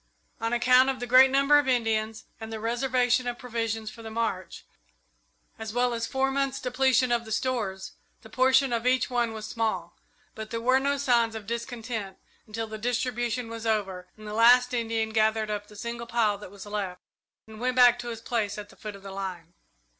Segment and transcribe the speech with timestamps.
[0.39, 4.09] On account of the great number of Indians and the reservation of provisions for the
[4.09, 4.65] march,
[5.59, 7.91] as well as four months' depletion of the stores,
[8.23, 9.95] the portion of each one was small;
[10.33, 12.17] but there were no signs of discontent
[12.47, 16.49] until the distribution was over and the last Indian gathered up the single pile that
[16.49, 16.99] was left
[17.45, 19.53] and went back to his place at the foot of the line.